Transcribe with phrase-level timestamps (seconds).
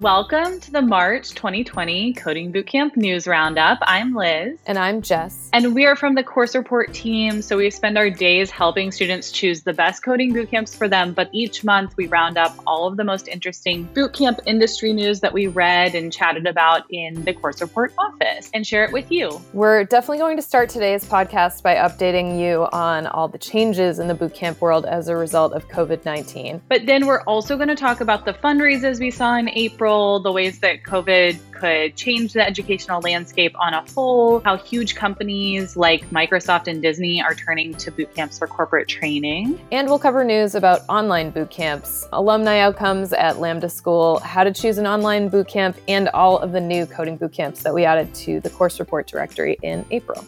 [0.00, 3.76] Welcome to the March 2020 Coding Bootcamp News Roundup.
[3.82, 4.58] I'm Liz.
[4.64, 5.50] And I'm Jess.
[5.52, 7.42] And we are from the Course Report team.
[7.42, 11.12] So we spend our days helping students choose the best coding bootcamps for them.
[11.12, 15.34] But each month we round up all of the most interesting bootcamp industry news that
[15.34, 19.38] we read and chatted about in the Course Report office and share it with you.
[19.52, 24.08] We're definitely going to start today's podcast by updating you on all the changes in
[24.08, 26.62] the bootcamp world as a result of COVID 19.
[26.70, 30.32] But then we're also going to talk about the fundraisers we saw in April the
[30.32, 36.08] ways that COVID could change the educational landscape on a whole, how huge companies like
[36.10, 39.60] Microsoft and Disney are turning to boot camps for corporate training.
[39.72, 44.52] And we'll cover news about online boot camps, alumni outcomes at Lambda School, how to
[44.52, 47.84] choose an online boot camp, and all of the new coding boot camps that we
[47.84, 50.24] added to the course report directory in April.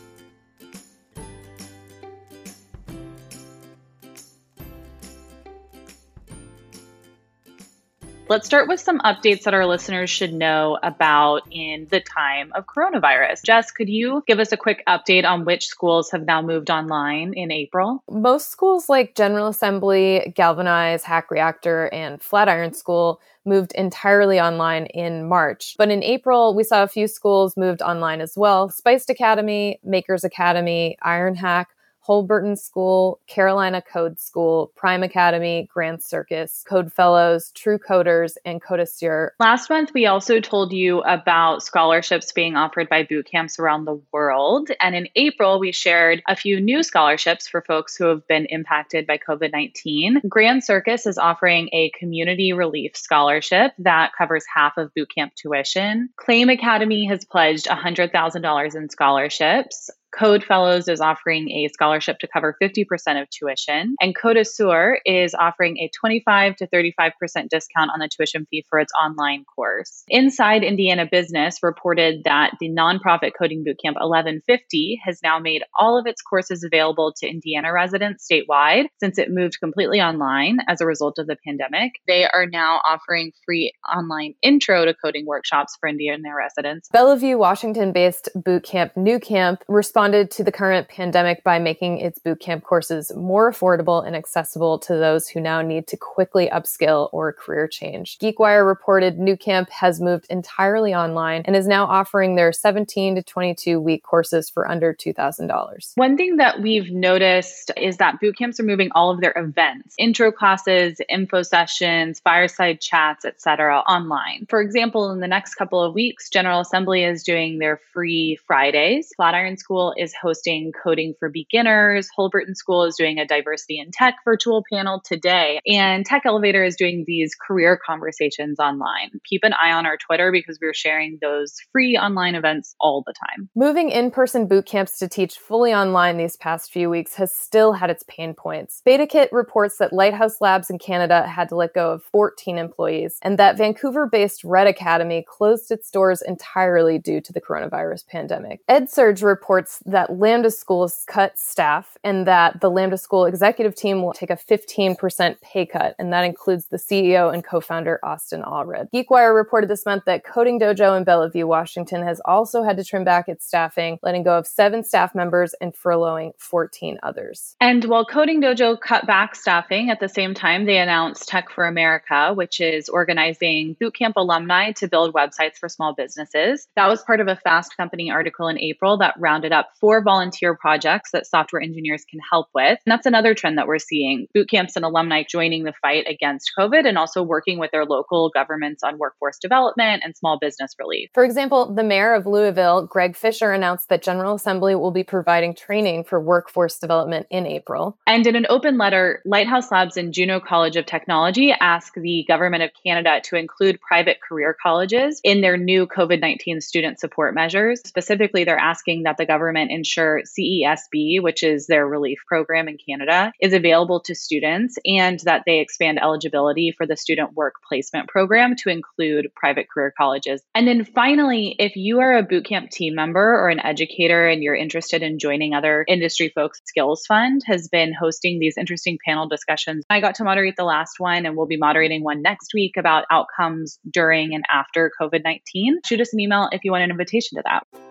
[8.29, 12.65] Let's start with some updates that our listeners should know about in the time of
[12.67, 13.43] coronavirus.
[13.43, 17.35] Jess, could you give us a quick update on which schools have now moved online
[17.35, 18.03] in April?
[18.11, 25.29] Most schools like General Assembly, Galvanize, Hack Reactor, and Flatiron School moved entirely online in
[25.29, 25.75] March.
[25.77, 28.71] But in April, we saw a few schools moved online as well.
[28.71, 31.67] Spiced Academy, Makers Academy, Ironhack,
[32.07, 39.31] Holberton School, Carolina Code School, Prime Academy, Grand Circus, Code Fellows, True Coders, and Codaceur.
[39.39, 44.01] Last month, we also told you about scholarships being offered by boot camps around the
[44.13, 44.71] world.
[44.81, 49.07] And in April, we shared a few new scholarships for folks who have been impacted
[49.07, 50.23] by COVID 19.
[50.29, 56.11] Grand Circus is offering a community relief scholarship that covers half of boot camp tuition.
[56.17, 59.91] Claim Academy has pledged $100,000 in scholarships.
[60.17, 62.87] Code Fellows is offering a scholarship to cover 50%
[63.21, 67.13] of tuition, and Codaceur is offering a 25 to 35%
[67.49, 70.05] discount on the tuition fee for its online course.
[70.09, 76.07] Inside Indiana Business reported that the nonprofit coding bootcamp 1150 has now made all of
[76.07, 81.19] its courses available to Indiana residents statewide since it moved completely online as a result
[81.19, 81.93] of the pandemic.
[82.07, 86.89] They are now offering free online intro to coding workshops for Indiana residents.
[86.93, 89.59] Bellevue, Washington based bootcamp Nucamp
[90.03, 94.97] responded to the current pandemic by making its bootcamp courses more affordable and accessible to
[94.97, 98.19] those who now need to quickly upskill or career change.
[98.19, 103.79] GeekWire reported Nucamp has moved entirely online and is now offering their 17 to 22
[103.79, 105.93] week courses for under $2,000.
[105.95, 110.33] One thing that we've noticed is that bootcamps are moving all of their events, intro
[110.33, 114.47] classes, info sessions, fireside chats, etc., online.
[114.49, 119.13] For example, in the next couple of weeks, General Assembly is doing their free Fridays.
[119.15, 122.09] Flatiron School is hosting Coding for Beginners.
[122.17, 125.61] Holberton School is doing a Diversity in Tech virtual panel today.
[125.67, 129.11] And Tech Elevator is doing these career conversations online.
[129.25, 133.15] Keep an eye on our Twitter because we're sharing those free online events all the
[133.15, 133.49] time.
[133.55, 137.73] Moving in person boot camps to teach fully online these past few weeks has still
[137.73, 138.83] had its pain points.
[138.87, 143.39] BetaKit reports that Lighthouse Labs in Canada had to let go of 14 employees and
[143.39, 148.61] that Vancouver based Red Academy closed its doors entirely due to the coronavirus pandemic.
[148.69, 154.13] EdSurge reports that Lambda schools cut staff and that the Lambda school executive team will
[154.13, 158.89] take a 15% pay cut, and that includes the CEO and co-founder Austin Allred.
[158.93, 163.05] GeekWire reported this month that Coding Dojo in Bellevue, Washington has also had to trim
[163.05, 167.57] back its staffing, letting go of seven staff members and furloughing 14 others.
[167.61, 171.67] And while Coding Dojo cut back staffing, at the same time they announced Tech for
[171.67, 176.69] America, which is organizing bootcamp alumni to build websites for small businesses.
[176.77, 180.57] That was part of a Fast Company article in April that rounded up four volunteer
[180.57, 182.79] projects that software engineers can help with.
[182.85, 186.53] And that's another trend that we're seeing boot camps and alumni joining the fight against
[186.59, 191.11] COVID and also working with their local governments on workforce development and small business relief.
[191.15, 195.55] For example, the mayor of Louisville, Greg Fisher, announced that General Assembly will be providing
[195.55, 197.99] training for workforce development in April.
[198.07, 202.63] And in an open letter, Lighthouse Labs and Juno College of Technology ask the government
[202.63, 207.81] of Canada to include private career colleges in their new COVID 19 student support measures.
[207.87, 212.79] Specifically, they're asking that the government government ensure CESB, which is their relief program in
[212.79, 218.09] Canada, is available to students and that they expand eligibility for the student work placement
[218.09, 220.43] program to include private career colleges.
[220.55, 224.55] And then finally, if you are a bootcamp team member or an educator and you're
[224.55, 229.85] interested in joining other industry folks, Skills Fund has been hosting these interesting panel discussions.
[229.91, 233.05] I got to moderate the last one and we'll be moderating one next week about
[233.11, 235.81] outcomes during and after COVID 19.
[235.85, 237.82] Shoot us an email if you want an invitation to that.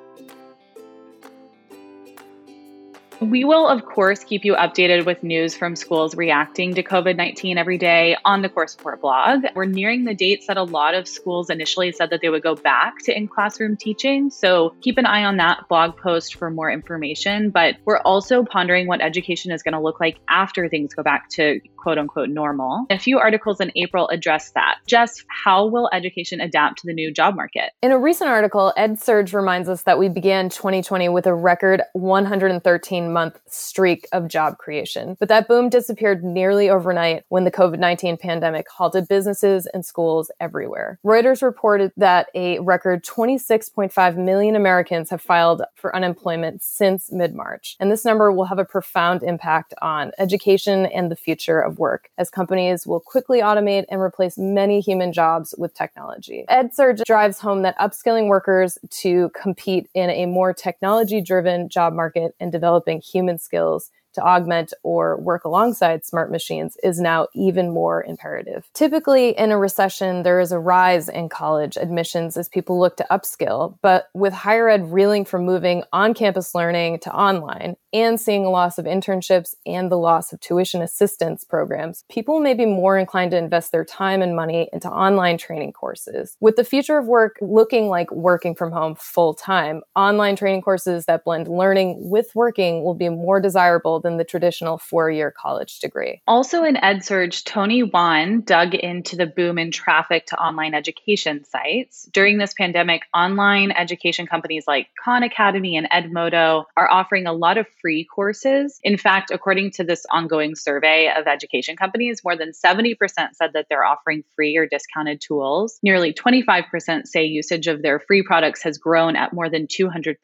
[3.21, 7.59] We will, of course, keep you updated with news from schools reacting to COVID 19
[7.59, 9.43] every day on the Course Report blog.
[9.53, 12.55] We're nearing the dates that a lot of schools initially said that they would go
[12.55, 14.31] back to in classroom teaching.
[14.31, 17.51] So keep an eye on that blog post for more information.
[17.51, 21.29] But we're also pondering what education is going to look like after things go back
[21.29, 22.87] to quote unquote normal.
[22.89, 24.79] A few articles in April address that.
[24.87, 27.71] Just how will education adapt to the new job market?
[27.83, 33.10] In a recent article, EdSurge reminds us that we began 2020 with a record 113
[33.11, 35.17] month streak of job creation.
[35.19, 40.31] But that boom disappeared nearly overnight when the COVID 19 pandemic halted businesses and schools
[40.39, 40.99] everywhere.
[41.05, 47.75] Reuters reported that a record 26.5 million Americans have filed for unemployment since mid March.
[47.79, 52.09] And this number will have a profound impact on education and the future of work,
[52.17, 56.45] as companies will quickly automate and replace many human jobs with technology.
[56.49, 62.35] EdSurge drives home that upskilling workers to compete in a more technology driven job market
[62.39, 68.03] and developing human skills to augment or work alongside smart machines is now even more
[68.03, 68.69] imperative.
[68.73, 73.07] Typically, in a recession, there is a rise in college admissions as people look to
[73.11, 78.45] upskill, but with higher ed reeling from moving on campus learning to online and seeing
[78.45, 82.97] a loss of internships and the loss of tuition assistance programs, people may be more
[82.97, 86.37] inclined to invest their time and money into online training courses.
[86.39, 91.05] With the future of work looking like working from home full time, online training courses
[91.05, 95.79] that blend learning with working will be more desirable than the traditional four year college
[95.79, 96.21] degree.
[96.27, 102.07] Also in EdSurge, Tony Wan dug into the boom in traffic to online education sites.
[102.11, 107.57] During this pandemic, online education companies like Khan Academy and Edmodo are offering a lot
[107.57, 108.79] of free courses.
[108.83, 112.95] In fact, according to this ongoing survey of education companies, more than 70%
[113.33, 115.79] said that they're offering free or discounted tools.
[115.83, 120.15] Nearly 25% say usage of their free products has grown at more than 200%.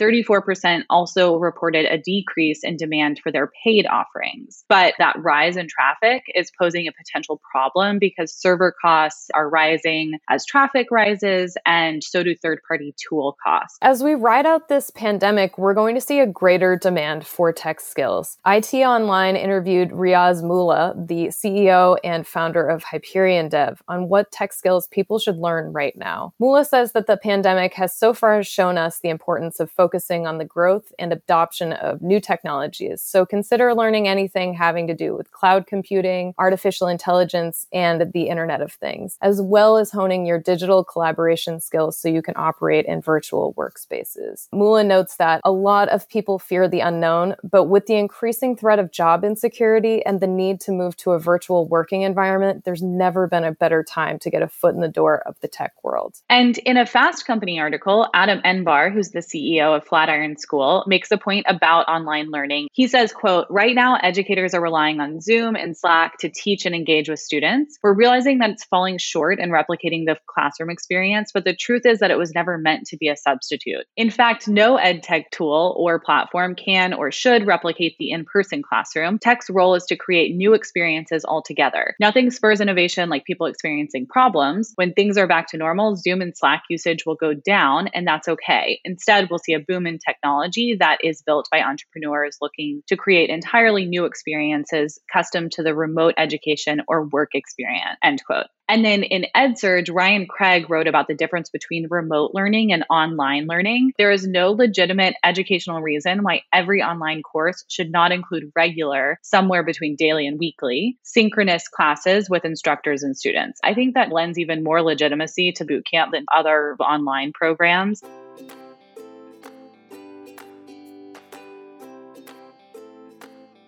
[0.00, 4.64] 34% also reported a decrease in demand demand for their paid offerings.
[4.68, 10.18] But that rise in traffic is posing a potential problem because server costs are rising
[10.28, 13.78] as traffic rises, and so do third party tool costs.
[13.82, 17.80] As we ride out this pandemic, we're going to see a greater demand for tech
[17.80, 18.38] skills.
[18.46, 24.88] IT Online interviewed Riaz Moola, the CEO and founder of HyperionDev, on what tech skills
[24.88, 26.32] people should learn right now.
[26.40, 30.38] Moola says that the pandemic has so far shown us the importance of focusing on
[30.38, 35.32] the growth and adoption of new technologies so consider learning anything having to do with
[35.32, 40.84] cloud computing, artificial intelligence, and the Internet of Things, as well as honing your digital
[40.84, 44.48] collaboration skills so you can operate in virtual workspaces.
[44.52, 48.78] Moola notes that a lot of people fear the unknown, but with the increasing threat
[48.78, 53.26] of job insecurity and the need to move to a virtual working environment, there's never
[53.26, 56.16] been a better time to get a foot in the door of the tech world.
[56.28, 61.10] And in a Fast Company article, Adam Enbar, who's the CEO of Flatiron School, makes
[61.10, 62.68] a point about online learning.
[62.76, 66.74] He says, quote, right now educators are relying on Zoom and Slack to teach and
[66.74, 67.78] engage with students.
[67.82, 72.00] We're realizing that it's falling short in replicating the classroom experience, but the truth is
[72.00, 73.86] that it was never meant to be a substitute.
[73.96, 79.18] In fact, no ed tech tool or platform can or should replicate the in-person classroom.
[79.18, 81.94] Tech's role is to create new experiences altogether.
[81.98, 84.72] Nothing spurs innovation like people experiencing problems.
[84.74, 88.28] When things are back to normal, Zoom and Slack usage will go down, and that's
[88.28, 88.80] okay.
[88.84, 93.30] Instead, we'll see a boom in technology that is built by entrepreneurs looking to create
[93.30, 98.46] entirely new experiences custom to the remote education or work experience, end quote.
[98.68, 103.46] And then in EdSurge, Ryan Craig wrote about the difference between remote learning and online
[103.46, 103.92] learning.
[103.96, 109.62] There is no legitimate educational reason why every online course should not include regular, somewhere
[109.62, 113.60] between daily and weekly, synchronous classes with instructors and students.
[113.62, 118.02] I think that lends even more legitimacy to bootcamp than other online programs.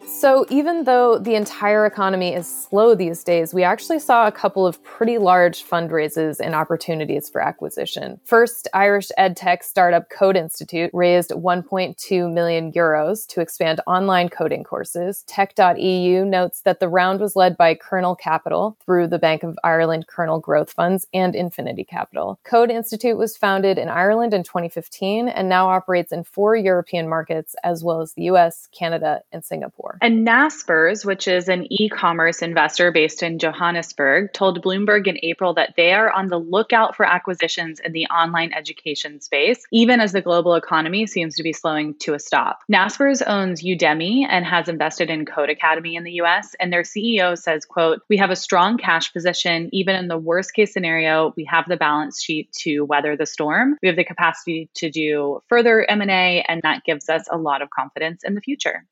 [0.09, 4.67] So, even though the entire economy is slow these days, we actually saw a couple
[4.67, 8.19] of pretty large fundraisers and opportunities for acquisition.
[8.25, 15.25] First, Irish edtech startup Code Institute raised 1.2 million euros to expand online coding courses.
[15.27, 20.07] Tech.eu notes that the round was led by Kernel Capital through the Bank of Ireland
[20.07, 22.41] Kernel Growth Funds and Infinity Capital.
[22.45, 27.55] Code Institute was founded in Ireland in 2015 and now operates in four European markets
[27.63, 29.98] as well as the US, Canada, and Singapore.
[30.01, 35.55] And Naspers, which is an e commerce investor based in Johannesburg, told Bloomberg in April
[35.55, 40.13] that they are on the lookout for acquisitions in the online education space, even as
[40.13, 42.61] the global economy seems to be slowing to a stop.
[42.71, 47.65] Naspers owns Udemy and has invested in Codecademy in the US, and their CEO says,
[47.65, 51.65] quote, "We have a strong cash position even in the worst case scenario, we have
[51.69, 53.77] the balance sheet to weather the storm.
[53.83, 57.71] We have the capacity to do further M&A and that gives us a lot of
[57.71, 58.85] confidence in the future."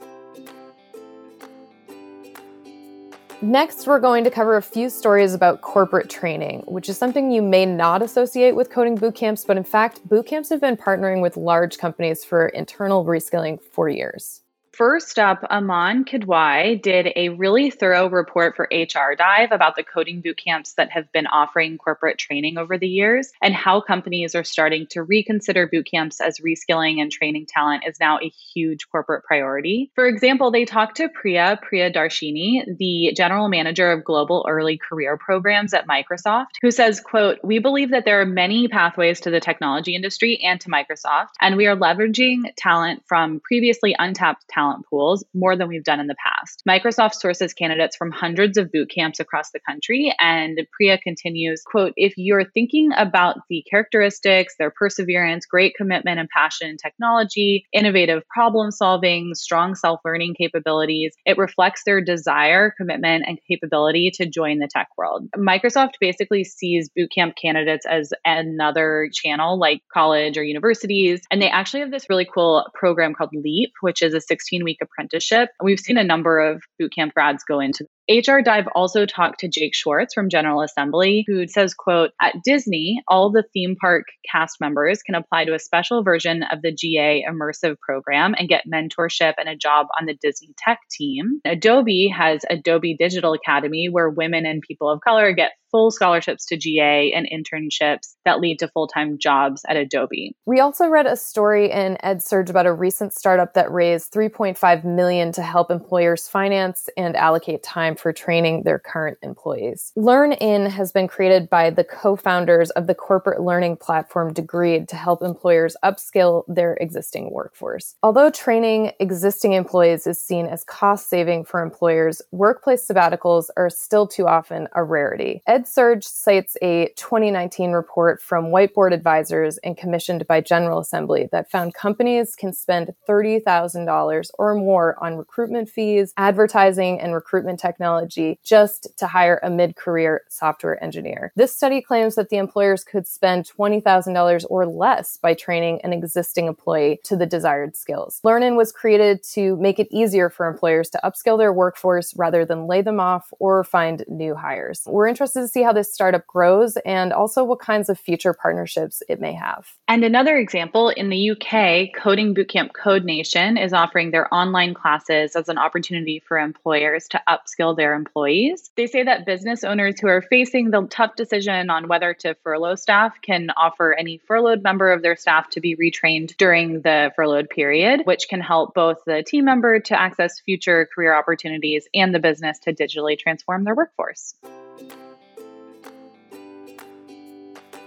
[3.43, 7.43] Next, we're going to cover a few stories about corporate training, which is something you
[7.43, 11.77] may not associate with coding bootcamps, but in fact, bootcamps have been partnering with large
[11.77, 14.41] companies for internal reskilling for years.
[14.77, 20.21] First up, Aman Kidwai did a really thorough report for HR Dive about the coding
[20.21, 24.45] boot camps that have been offering corporate training over the years and how companies are
[24.45, 29.25] starting to reconsider boot camps as reskilling and training talent is now a huge corporate
[29.25, 29.91] priority.
[29.95, 35.17] For example, they talked to Priya Priya Darshini, the general manager of global early career
[35.17, 39.41] programs at Microsoft, who says, quote, "We believe that there are many pathways to the
[39.41, 44.87] technology industry and to Microsoft, and we are leveraging talent from previously untapped talent talent
[44.89, 46.63] pools more than we've done in the past.
[46.69, 50.15] Microsoft sources candidates from hundreds of boot camps across the country.
[50.19, 56.29] And Priya continues, quote, if you're thinking about the characteristics, their perseverance, great commitment and
[56.29, 63.39] passion in technology, innovative problem solving, strong self-learning capabilities, it reflects their desire, commitment, and
[63.49, 65.27] capability to join the tech world.
[65.37, 71.21] Microsoft basically sees bootcamp candidates as another channel like college or universities.
[71.31, 74.65] And they actually have this really cool program called LEAP, which is a 16 16
[74.65, 75.51] week apprenticeship.
[75.63, 79.75] We've seen a number of bootcamp grads go into HR Dive also talked to Jake
[79.75, 85.03] Schwartz from General Assembly, who says, quote, at Disney, all the theme park cast members
[85.03, 89.49] can apply to a special version of the GA immersive program and get mentorship and
[89.49, 91.41] a job on the Disney tech team.
[91.45, 96.57] Adobe has Adobe Digital Academy, where women and people of color get full scholarships to
[96.57, 100.33] GA and internships that lead to full time jobs at Adobe.
[100.47, 105.33] We also read a story in EdSurge about a recent startup that raised 3.5 million
[105.33, 109.93] to help employers finance and allocate time for training their current employees.
[109.97, 115.23] LearnIn has been created by the co-founders of the corporate learning platform Degreed to help
[115.23, 117.95] employers upskill their existing workforce.
[118.03, 124.07] Although training existing employees is seen as cost saving for employers, workplace sabbaticals are still
[124.07, 125.43] too often a rarity.
[125.49, 131.75] EdSurge cites a 2019 report from Whiteboard Advisors and commissioned by General Assembly that found
[131.75, 138.89] companies can spend $30,000 or more on recruitment fees, advertising, and recruitment technology technology just
[138.99, 141.33] to hire a mid career software engineer.
[141.37, 146.47] This study claims that the employers could spend $20,000 or less by training an existing
[146.47, 148.21] employee to the desired skills.
[148.25, 152.67] LearnIn was created to make it easier for employers to upskill their workforce rather than
[152.67, 154.83] lay them off or find new hires.
[154.87, 159.03] We're interested to see how this startup grows and also what kinds of future partnerships
[159.09, 159.67] it may have.
[159.89, 165.37] And another example in the UK, Coding Bootcamp Code Nation is offering their online classes
[165.37, 168.71] as an opportunity for employers to upskill their employees.
[168.77, 172.75] They say that business owners who are facing the tough decision on whether to furlough
[172.75, 177.49] staff can offer any furloughed member of their staff to be retrained during the furloughed
[177.51, 182.19] period, which can help both the team member to access future career opportunities and the
[182.19, 184.35] business to digitally transform their workforce.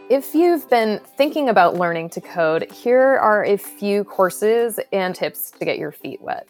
[0.09, 5.51] If you've been thinking about learning to code, here are a few courses and tips
[5.51, 6.47] to get your feet wet.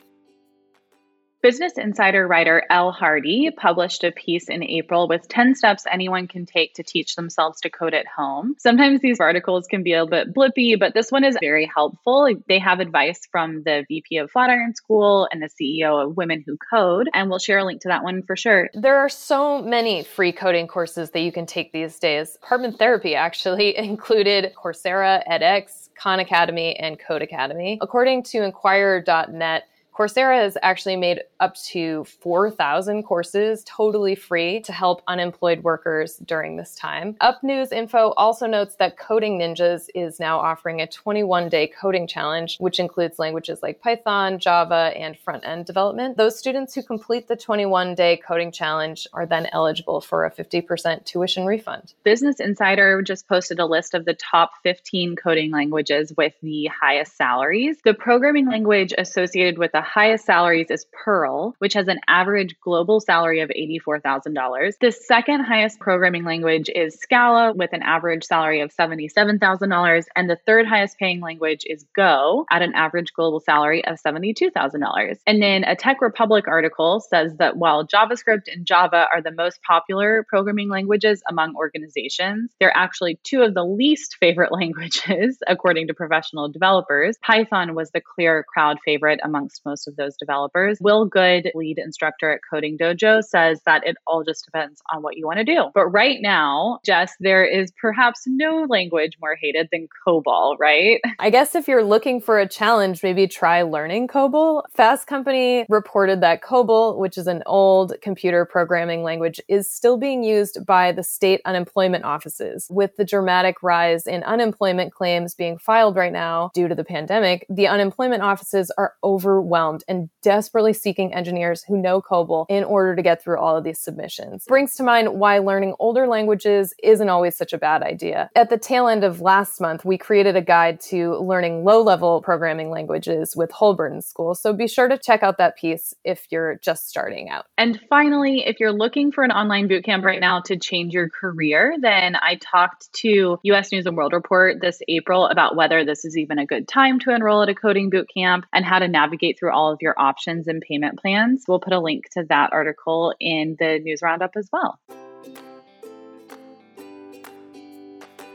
[1.41, 6.45] Business Insider writer Elle Hardy published a piece in April with 10 steps anyone can
[6.45, 8.55] take to teach themselves to code at home.
[8.57, 12.27] Sometimes these articles can be a bit blippy, but this one is very helpful.
[12.49, 16.57] They have advice from the VP of Flatiron School and the CEO of Women Who
[16.69, 18.69] Code, and we'll share a link to that one for sure.
[18.73, 22.37] There are so many free coding courses that you can take these days.
[22.43, 27.77] Apartment Therapy actually included Coursera, edX, Khan Academy, and Codecademy.
[27.79, 29.63] According to Inquirer.net,
[29.99, 36.55] Coursera has actually made up to 4,000 courses totally free to help unemployed workers during
[36.55, 37.17] this time.
[37.19, 42.07] Up News Info also notes that Coding Ninjas is now offering a 21 day coding
[42.07, 46.15] challenge, which includes languages like Python, Java, and front end development.
[46.15, 51.03] Those students who complete the 21 day coding challenge are then eligible for a 50%
[51.03, 51.93] tuition refund.
[52.05, 57.17] Business Insider just posted a list of the top 15 coding languages with the highest
[57.17, 57.79] salaries.
[57.83, 62.99] The programming language associated with the highest salaries is Perl, which has an average global
[62.99, 64.73] salary of $84,000.
[64.79, 70.05] The second highest programming language is Scala with an average salary of $77,000.
[70.15, 75.17] And the third highest paying language is Go at an average global salary of $72,000.
[75.25, 79.59] And then a Tech Republic article says that while JavaScript and Java are the most
[79.63, 85.93] popular programming languages among organizations, they're actually two of the least favorite languages, according to
[85.93, 87.17] professional developers.
[87.25, 90.79] Python was the clear crowd favorite amongst most of those developers.
[90.81, 95.15] Will Good, lead instructor at Coding Dojo, says that it all just depends on what
[95.17, 95.65] you want to do.
[95.75, 101.01] But right now, Jess, there is perhaps no language more hated than COBOL, right?
[101.19, 104.63] I guess if you're looking for a challenge, maybe try learning COBOL.
[104.75, 110.23] Fast Company reported that COBOL, which is an old computer programming language, is still being
[110.23, 112.67] used by the state unemployment offices.
[112.71, 117.45] With the dramatic rise in unemployment claims being filed right now due to the pandemic,
[117.49, 123.01] the unemployment offices are overwhelmed and desperately seeking engineers who know COBOL in order to
[123.01, 124.45] get through all of these submissions.
[124.47, 128.29] Brings to mind why learning older languages isn't always such a bad idea.
[128.35, 132.21] At the tail end of last month, we created a guide to learning low level
[132.21, 134.35] programming languages with Holberton School.
[134.35, 137.45] So be sure to check out that piece if you're just starting out.
[137.57, 141.75] And finally, if you're looking for an online bootcamp right now to change your career,
[141.79, 146.17] then I talked to US News and World Report this April about whether this is
[146.17, 149.48] even a good time to enroll at a coding bootcamp and how to navigate through
[149.51, 151.45] all of your options and payment plans.
[151.47, 154.79] We'll put a link to that article in the news roundup as well.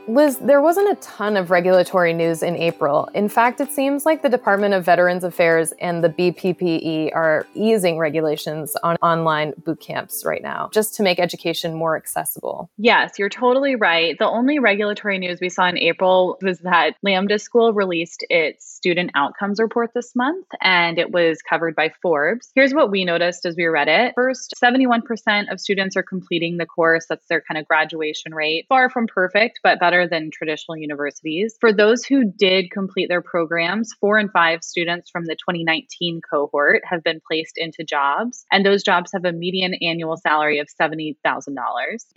[0.07, 3.09] Liz, there wasn't a ton of regulatory news in April.
[3.15, 7.97] In fact, it seems like the Department of Veterans Affairs and the BPPE are easing
[7.97, 12.69] regulations on online boot camps right now, just to make education more accessible.
[12.77, 14.15] Yes, you're totally right.
[14.19, 19.09] The only regulatory news we saw in April was that Lambda School released its student
[19.15, 22.51] outcomes report this month, and it was covered by Forbes.
[22.53, 24.13] Here's what we noticed as we read it.
[24.13, 27.07] First, 71% of students are completing the course.
[27.09, 28.67] That's their kind of graduation rate.
[28.69, 31.55] Far from perfect, but better better than traditional universities.
[31.61, 36.81] For those who did complete their programs, four and five students from the 2019 cohort
[36.83, 41.15] have been placed into jobs, and those jobs have a median annual salary of $70,000.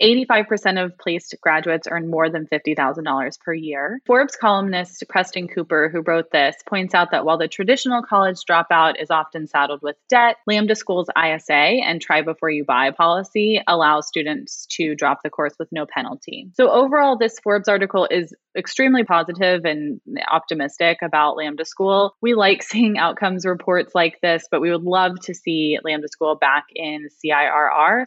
[0.01, 4.01] 85% of placed graduates earn more than $50,000 per year.
[4.05, 9.01] Forbes columnist Preston Cooper, who wrote this, points out that while the traditional college dropout
[9.01, 14.07] is often saddled with debt, Lambda School's ISA and try before you buy policy allows
[14.07, 16.49] students to drop the course with no penalty.
[16.55, 22.15] So overall, this Forbes article is extremely positive and optimistic about Lambda School.
[22.21, 26.35] We like seeing outcomes reports like this, but we would love to see Lambda School
[26.35, 28.05] back in CIRR.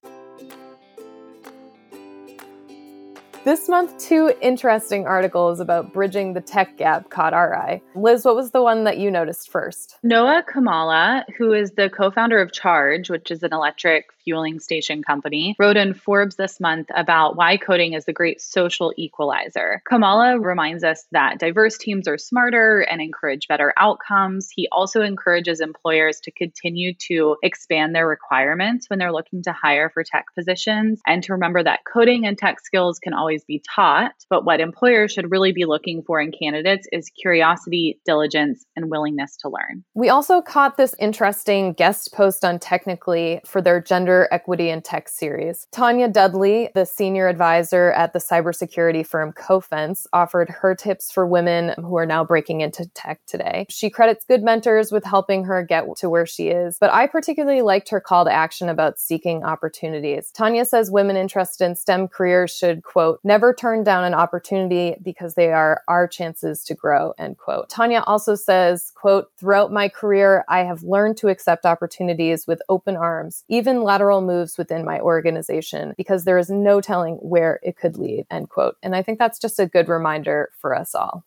[3.44, 7.82] This month, two interesting articles about bridging the tech gap caught our eye.
[7.96, 9.98] Liz, what was the one that you noticed first?
[10.04, 15.02] Noah Kamala, who is the co founder of Charge, which is an electric fueling station
[15.02, 19.82] company, wrote in Forbes this month about why coding is the great social equalizer.
[19.86, 24.48] Kamala reminds us that diverse teams are smarter and encourage better outcomes.
[24.50, 29.90] He also encourages employers to continue to expand their requirements when they're looking to hire
[29.90, 34.12] for tech positions and to remember that coding and tech skills can always be taught,
[34.30, 39.36] but what employers should really be looking for in candidates is curiosity, diligence, and willingness
[39.38, 39.84] to learn.
[39.94, 44.84] We also caught this interesting guest post on Technically for their gender Gender, Equity, and
[44.84, 45.66] Tech series.
[45.72, 51.74] Tanya Dudley, the senior advisor at the cybersecurity firm Cofense, offered her tips for women
[51.78, 53.64] who are now breaking into tech today.
[53.70, 57.62] She credits good mentors with helping her get to where she is, but I particularly
[57.62, 60.30] liked her call to action about seeking opportunities.
[60.32, 65.34] Tanya says women interested in STEM careers should, quote, never turn down an opportunity because
[65.34, 67.70] they are our chances to grow, end quote.
[67.70, 72.96] Tanya also says, quote, throughout my career, I have learned to accept opportunities with open
[72.96, 77.76] arms, even lateral lateral moves within my organization because there is no telling where it
[77.76, 78.76] could lead, end quote.
[78.82, 81.24] And I think that's just a good reminder for us all.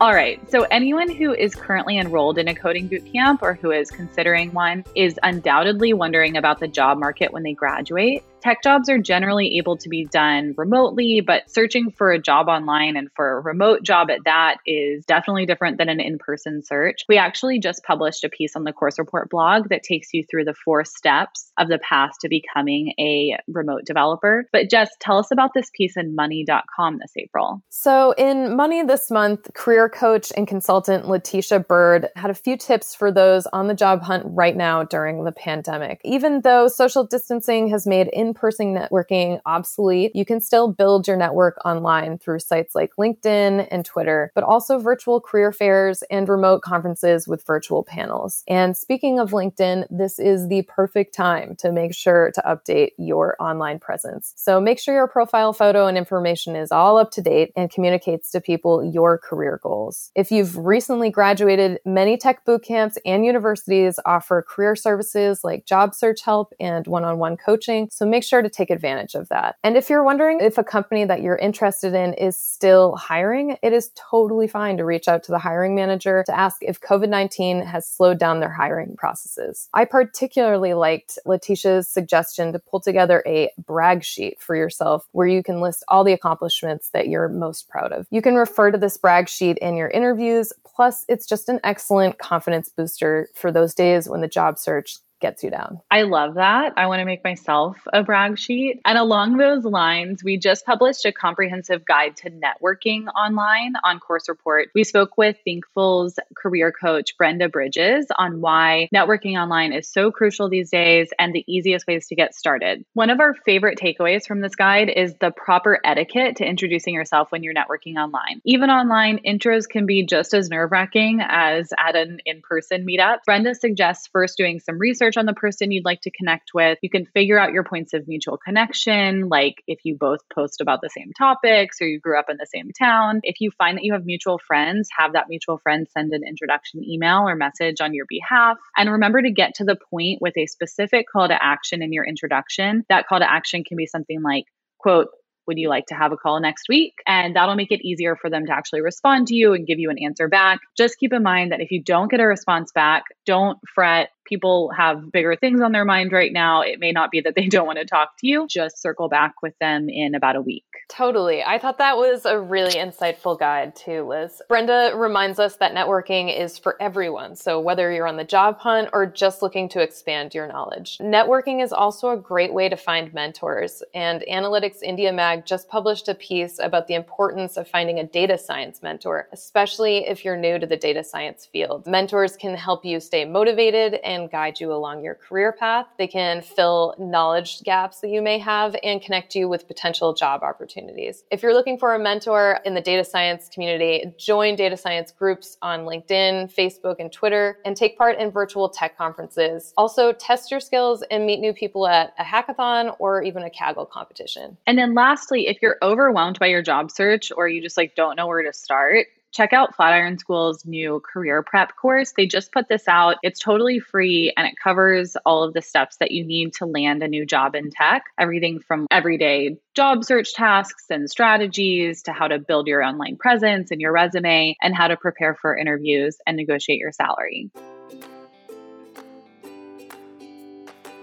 [0.00, 0.38] All right.
[0.50, 4.84] So, anyone who is currently enrolled in a coding bootcamp or who is considering one
[4.94, 8.22] is undoubtedly wondering about the job market when they graduate.
[8.42, 12.96] Tech jobs are generally able to be done remotely, but searching for a job online
[12.96, 17.02] and for a remote job at that is definitely different than an in person search.
[17.08, 20.44] We actually just published a piece on the Course Report blog that takes you through
[20.44, 24.44] the four steps of the path to becoming a remote developer.
[24.52, 27.62] But Jess, tell us about this piece in money.com this April.
[27.68, 32.94] So, in Money this month, career coach and consultant Letitia Bird had a few tips
[32.94, 36.00] for those on the job hunt right now during the pandemic.
[36.04, 41.16] Even though social distancing has made in person networking obsolete, you can still build your
[41.16, 46.62] network online through sites like LinkedIn and Twitter, but also virtual career fairs and remote
[46.62, 48.42] conferences with virtual panels.
[48.48, 53.36] And speaking of LinkedIn, this is the perfect time to make sure to update your
[53.40, 54.32] online presence.
[54.36, 58.30] So make sure your profile photo and information is all up to date and communicates
[58.32, 60.10] to people your career goals.
[60.14, 65.94] If you've recently graduated, many tech boot camps and universities offer career services like job
[65.94, 67.88] search help and one on one coaching.
[67.90, 69.56] So make sure to take advantage of that.
[69.62, 73.72] And if you're wondering if a company that you're interested in is still hiring, it
[73.72, 77.62] is totally fine to reach out to the hiring manager to ask if COVID 19
[77.62, 79.68] has slowed down their hiring processes.
[79.74, 85.42] I particularly liked Letitia's suggestion to pull together a brag sheet for yourself where you
[85.42, 88.06] can list all the accomplishments that you're most proud of.
[88.10, 90.52] You can refer to this brag sheet in your interviews.
[90.64, 95.42] Plus, it's just an excellent confidence booster for those days when the job search gets
[95.42, 95.80] you down.
[95.90, 96.74] I love that.
[96.76, 98.80] I want to make myself a brag sheet.
[98.84, 104.28] And along those lines, we just published a comprehensive guide to networking online on Course
[104.28, 104.68] Report.
[104.74, 110.50] We spoke with Thinkful's career coach, Brenda Bridges, on why networking online is so crucial
[110.50, 112.84] these days and the easiest ways to get started.
[112.94, 117.30] One of our favorite takeaways from this guide is the proper etiquette to introducing yourself
[117.30, 118.40] when you're networking online.
[118.44, 123.18] Even online, intros can be just as nerve wracking as at an in person meetup.
[123.24, 126.78] Brenda suggests first doing some research research on the person you'd like to connect with.
[126.82, 130.80] You can figure out your points of mutual connection, like if you both post about
[130.80, 133.20] the same topics or you grew up in the same town.
[133.22, 136.82] If you find that you have mutual friends, have that mutual friend send an introduction
[136.84, 138.56] email or message on your behalf.
[138.76, 142.04] And remember to get to the point with a specific call to action in your
[142.04, 142.84] introduction.
[142.88, 144.44] That call to action can be something like,
[144.78, 145.08] quote,
[145.46, 146.94] would you like to have a call next week?
[147.06, 149.90] And that'll make it easier for them to actually respond to you and give you
[149.90, 150.60] an answer back.
[150.76, 154.70] Just keep in mind that if you don't get a response back, don't fret people
[154.76, 156.62] have bigger things on their mind right now.
[156.62, 158.46] It may not be that they don't want to talk to you.
[158.48, 160.64] Just circle back with them in about a week.
[160.88, 161.42] Totally.
[161.42, 164.42] I thought that was a really insightful guide too, Liz.
[164.48, 167.34] Brenda reminds us that networking is for everyone.
[167.36, 171.62] So whether you're on the job hunt or just looking to expand your knowledge, networking
[171.62, 173.82] is also a great way to find mentors.
[173.94, 178.36] And Analytics India Mag just published a piece about the importance of finding a data
[178.36, 181.86] science mentor, especially if you're new to the data science field.
[181.86, 185.86] Mentors can help you stay motivated and guide you along your career path.
[185.98, 190.42] They can fill knowledge gaps that you may have and connect you with potential job
[190.42, 191.24] opportunities.
[191.30, 195.56] If you're looking for a mentor in the data science community, join data science groups
[195.62, 199.72] on LinkedIn, Facebook, and Twitter, and take part in virtual tech conferences.
[199.76, 203.88] Also, test your skills and meet new people at a hackathon or even a Kaggle
[203.88, 204.56] competition.
[204.66, 208.16] And then lastly, if you're overwhelmed by your job search or you just like don't
[208.16, 212.12] know where to start, check out Flatiron School's new career prep course.
[212.16, 213.16] They just put this out.
[213.22, 217.02] It's totally free and it covers all of the steps that you need to land
[217.02, 218.04] a new job in tech.
[218.18, 223.70] Everything from everyday job search tasks and strategies to how to build your online presence
[223.70, 227.50] and your resume and how to prepare for interviews and negotiate your salary.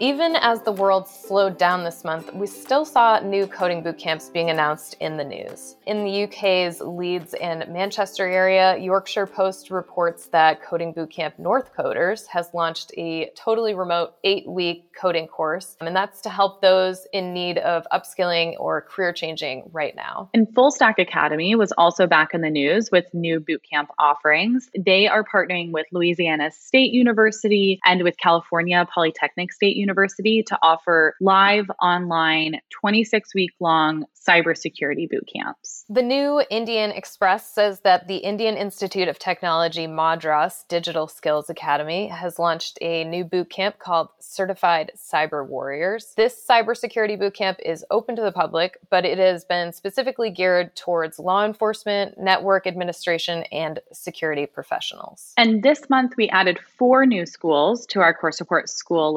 [0.01, 4.29] Even as the world slowed down this month, we still saw new coding boot camps
[4.29, 5.75] being announced in the news.
[5.87, 12.49] In the UK's Leeds and Manchester area, Yorkshire Post reports that Coding Bootcamp Northcoders has
[12.53, 17.57] launched a totally remote eight week coding course, and that's to help those in need
[17.57, 20.29] of upskilling or career changing right now.
[20.33, 24.69] And Fullstack Academy was also back in the news with new bootcamp offerings.
[24.79, 30.57] They are partnering with Louisiana State University and with California Polytechnic State University University to
[30.61, 35.85] offer live online 26 week long cybersecurity boot camps.
[35.89, 42.07] The new Indian Express says that the Indian Institute of Technology Madras Digital Skills Academy
[42.07, 46.13] has launched a new boot camp called Certified Cyber Warriors.
[46.15, 50.75] This cybersecurity boot camp is open to the public, but it has been specifically geared
[50.75, 55.33] towards law enforcement, network administration, and security professionals.
[55.37, 59.13] And this month we added four new schools to our course report school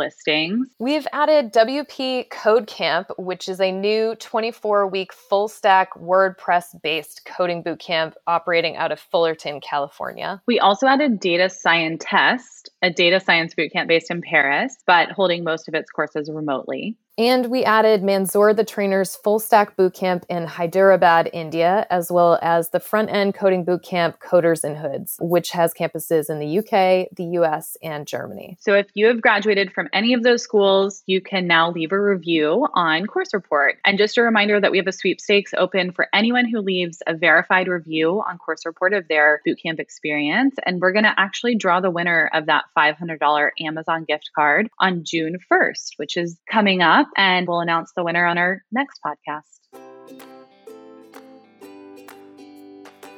[0.79, 6.81] We've added WP Code Camp, which is a new 24 week week full stack WordPress
[6.81, 10.41] based coding bootcamp operating out of Fullerton, California.
[10.47, 15.75] We also added DataScientest, a data science bootcamp based in Paris, but holding most of
[15.75, 16.97] its courses remotely.
[17.19, 22.71] And we added Manzoor the Trainer's Full Stack Bootcamp in Hyderabad, India, as well as
[22.71, 27.39] the Front End Coding Bootcamp Coders in Hoods, which has campuses in the UK, the
[27.39, 28.57] US, and Germany.
[28.61, 32.01] So if you have graduated from any of those schools, you can now leave a
[32.01, 33.77] review on Course Report.
[33.85, 37.15] And just a reminder that we have a sweepstakes open for anyone who leaves a
[37.15, 40.57] verified review on Course Report of their bootcamp experience.
[40.65, 45.05] And we're going to actually draw the winner of that $500 Amazon gift card on
[45.05, 49.01] June 1st, which is coming up up and we'll announce the winner on our next
[49.05, 49.63] podcast.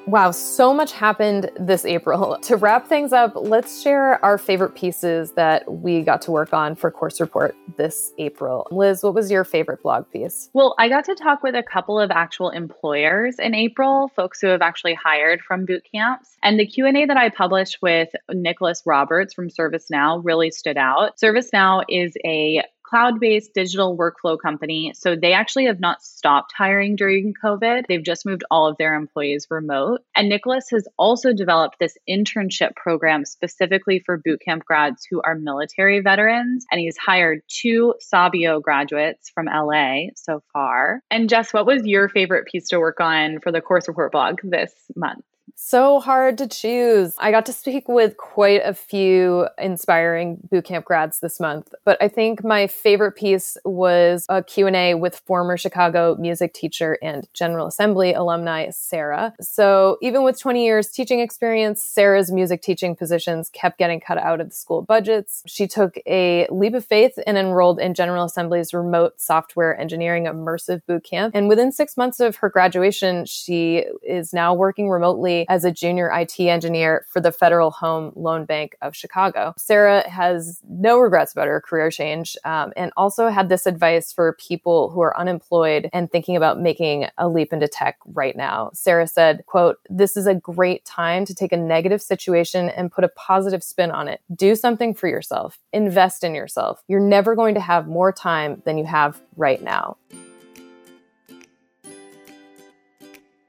[0.06, 2.38] Wow, so much happened this April.
[2.44, 6.74] To wrap things up, let's share our favorite pieces that we got to work on
[6.74, 8.66] for Course Report this April.
[8.70, 10.50] Liz, what was your favorite blog piece?
[10.52, 14.48] Well, I got to talk with a couple of actual employers in April, folks who
[14.48, 16.36] have actually hired from boot camps.
[16.42, 21.16] And the Q&A that I published with Nicholas Roberts from ServiceNow really stood out.
[21.16, 24.92] ServiceNow is a cloud based digital workflow company.
[24.94, 27.86] So they actually have not stopped hiring during COVID.
[27.88, 30.00] They've just moved all of their employees remote.
[30.14, 36.00] And Nicholas has also developed this internship program specifically for bootcamp grads who are military
[36.00, 36.66] veterans.
[36.70, 41.00] And he's hired two Sabio graduates from LA so far.
[41.10, 44.40] And Jess, what was your favorite piece to work on for the course report blog
[44.42, 45.24] this month?
[45.56, 47.14] So hard to choose.
[47.18, 52.08] I got to speak with quite a few inspiring bootcamp grads this month, but I
[52.08, 58.12] think my favorite piece was a Q&A with former Chicago music teacher and General Assembly
[58.12, 59.32] alumni Sarah.
[59.40, 64.40] So, even with 20 years teaching experience, Sarah's music teaching positions kept getting cut out
[64.40, 65.42] of the school budgets.
[65.46, 70.82] She took a leap of faith and enrolled in General Assembly's remote software engineering immersive
[70.88, 71.30] bootcamp.
[71.32, 76.10] And within 6 months of her graduation, she is now working remotely as a junior
[76.12, 79.54] IT engineer for the Federal Home Loan Bank of Chicago.
[79.56, 84.36] Sarah has no regrets about her career change um, and also had this advice for
[84.40, 88.70] people who are unemployed and thinking about making a leap into tech right now.
[88.74, 93.04] Sarah said, quote, this is a great time to take a negative situation and put
[93.04, 94.20] a positive spin on it.
[94.34, 95.58] Do something for yourself.
[95.72, 96.82] Invest in yourself.
[96.88, 99.96] You're never going to have more time than you have right now.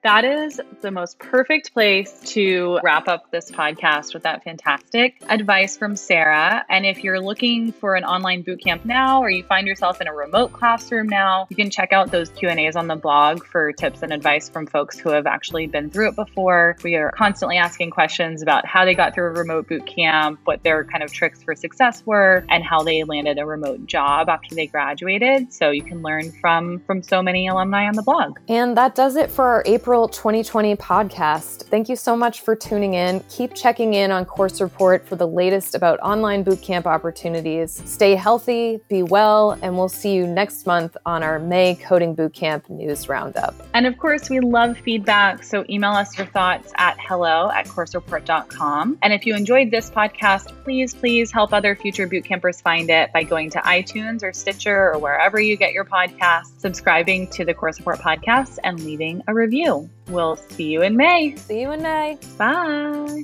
[0.05, 5.75] That is the most perfect place to wrap up this podcast with that fantastic advice
[5.75, 6.63] from Sarah.
[6.69, 10.13] And if you're looking for an online bootcamp now, or you find yourself in a
[10.13, 14.13] remote classroom now, you can check out those Q&As on the blog for tips and
[14.13, 16.77] advice from folks who have actually been through it before.
[16.83, 20.83] We are constantly asking questions about how they got through a remote bootcamp, what their
[20.83, 24.67] kind of tricks for success were, and how they landed a remote job after they
[24.67, 25.51] graduated.
[25.51, 28.37] So you can learn from from so many alumni on the blog.
[28.47, 31.63] And that does it for our April April 2020 podcast.
[31.67, 33.23] Thank you so much for tuning in.
[33.29, 37.81] Keep checking in on Course Report for the latest about online bootcamp opportunities.
[37.85, 42.69] Stay healthy, be well, and we'll see you next month on our May Coding Bootcamp
[42.69, 43.55] News Roundup.
[43.73, 48.97] And of course, we love feedback, so email us your thoughts at hello at coursereport.com.
[49.01, 53.23] And if you enjoyed this podcast, please, please help other future bootcampers find it by
[53.23, 57.79] going to iTunes or Stitcher or wherever you get your podcasts, subscribing to the Course
[57.79, 59.84] Report podcast, and leaving a review.
[60.07, 61.35] We'll see you in May.
[61.35, 62.17] See you in May.
[62.37, 63.23] Bye.